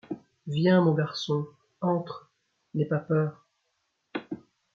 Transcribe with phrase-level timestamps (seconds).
[0.47, 1.45] Viens, mon garçon,
[1.79, 2.31] entre,
[2.73, 3.45] n’aie pas peur!